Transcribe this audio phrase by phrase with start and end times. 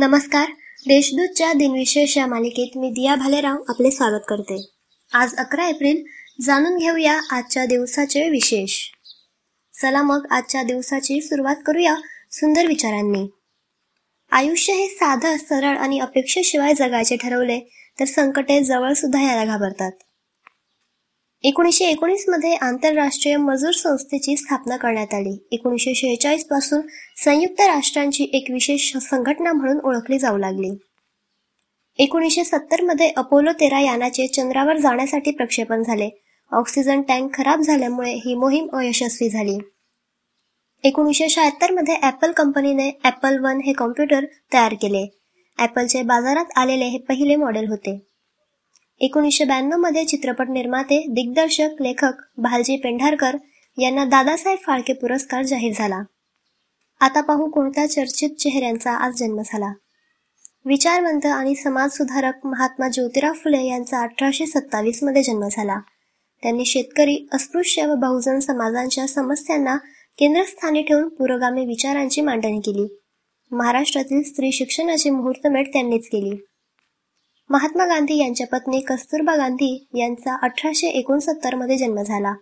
[0.00, 0.50] नमस्कार.
[0.86, 4.70] देशदूतच्या दिनविशेष या मालिकेत मी दिया भालेराव आपले स्वागत करते.
[5.12, 6.04] आज अकरा एप्रिल
[6.40, 8.84] जाणून घेऊया आजच्या दिवसाचे विशेष.
[9.82, 11.94] चला मग आजच्या दिवसाची सुरुवात करूया
[12.32, 13.26] सुंदर विचारांनी.
[14.30, 17.60] आयुष्य हे साधं सरळ आणि अपेक्षेशिवाय जगायचे ठरवले
[18.00, 19.92] तर संकटे जवळ सुद्धा यायला घाबरतात.
[21.42, 25.46] एकोणीसशे एकोणीसमध्ये आंतरराष्ट्रीय मजूर संस्थेची स्थापना करण्यात आली.
[25.52, 26.80] एकोणीसशे शेहेचाळीसपासून
[27.16, 30.70] संयुक्त राष्ट्रांची एक विशेष संघटना म्हणून ओळखली जाऊ लागली.
[31.98, 36.08] एकोणीसशे सत्तरमध्ये अपोलो तेरा यानाचे चंद्रावर जाण्यासाठी प्रक्षेपण झाले.
[36.52, 39.58] ऑक्सिजन टँक खराब झाल्यामुळे ही मोहीम अयशस्वी झाली.
[40.84, 45.18] एकोणीसशे शहात्तरमध्ये ऍपल कंपनीने ऍपल वन हे कॉम्प्युटर तयार केले.
[45.58, 48.07] ऍपलचे बाजारात आलेले हे पहिले मॉडेल होते.
[49.00, 53.36] एकोणीसशे ब्याण्णवमध्ये चित्रपट निर्माते दिग्दर्शक लेखक भालजी पेंढारकर
[53.78, 56.02] यांना दादासाहेब फाळके पुरस्कार जाहीर झाला.
[57.00, 59.72] आता पाहू कोणत्या चर्चित चेहऱ्यांचा आज जन्म झाला.
[60.64, 65.78] विचारवंत आणि समाजसुधारक महात्मा ज्योतिराव फुले यांचा अठराशे सत्तावीसमध्ये जन्म झाला.
[66.42, 69.76] त्यांनी शेतकरी अस्पृश्य व बहुजन समाजांच्या समस्यांना
[70.18, 72.98] केंद्रस्थानी ठेवून पुरोगामी विचारांची मांडणी केली.
[73.50, 76.44] महाराष्ट्रातील स्त्री शिक्षणाची मुहूर्तमेढ त्यांनीच केली.
[77.50, 82.34] महात्मा गांधी यांच्या पत्नी कस्तुरबा गांधी यांचा अठराशे एकोणसत्तरमध्ये जन्म झाला.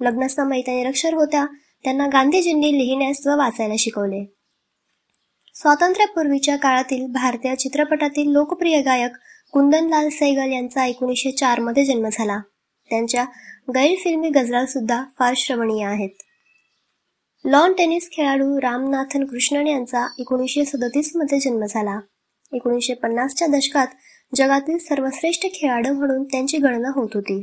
[0.00, 1.46] लग्नसमयी त्या निरक्षर होत्या.
[1.84, 4.34] त्यांना गांधीजींनी लिहिण्यास व वाचायला शिकवले.
[5.54, 9.10] स्वातंत्र्यापूर्वीच्या काळातील भारतीय चित्रपटातील लोकप्रिय गायक
[9.52, 12.40] कुंदनलाल सैगल यांचा एकोणीसशे चारमध्ये जन्म झाला.
[12.90, 13.24] त्यांच्या
[13.74, 16.10] गैरफिल्मी गजराल सुद्धा फार श्रवणीय आहेत.
[17.44, 22.00] लॉन टेनिस खेळाडू रामनाथन कृष्णन यांचा एकोणीसशे सदतीसमध्ये जन्म झाला.
[22.52, 23.86] एकोणीसशे पन्नासच्या दशकात
[24.34, 27.40] जगातील सर्वश्रेष्ठ खेळाडू म्हणून त्यांची गणना होत होती.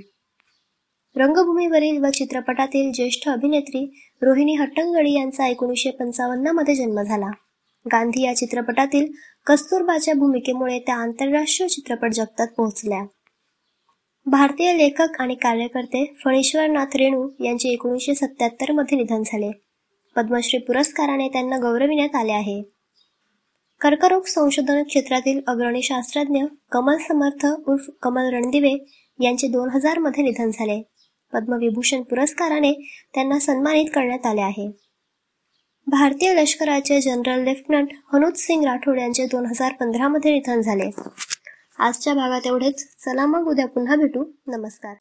[1.16, 7.28] रंगभूमीवरील व चित्रपटातील ज्येष्ठ अभिनेत्री रोहिणी हट्टंगडी यांचा एकोणीसशे पंचावन्नमध्ये जन्म झाला.
[7.92, 9.12] गांधी या चित्रपटातील
[9.46, 13.06] कस्तुरबाच्या भूमिकेमुळे त्या आंतरराष्ट्रीय चित्रपट जगतात पोहोचल्या.
[14.26, 19.52] भारतीय लेखक आणि कार्यकर्ते फणेश्वरनाथ रेणू यांचे एकोणीसशे सत्याहत्तरमध्ये निधन झाले.
[20.16, 22.73] पद्मश्री पुरस्काराने त्यांना गौरविण्यात आले आहे.
[23.84, 28.72] कर्करोग संशोधन क्षेत्रातील अग्रणी शास्त्रज्ञ कमल समर्थ उर्फ कमल रणदिवे
[29.20, 30.84] यांचे दोन हजारमध्ये निधन झाले.
[31.34, 32.72] पद्मविभूषण पुरस्काराने
[33.14, 34.72] त्यांना सन्मानित करण्यात आले आहे.
[35.88, 40.90] भारतीय लष्कराचे जनरल लेफ्टनंट हनुज सिंग राठोड यांचे दोन हजार पंधरा मध्ये निधन झाले.
[41.80, 42.96] आजच्या भागात एवढेच.
[42.98, 44.26] चला मग उद्या पुन्हा भेटू.
[44.48, 44.96] नमस्कार.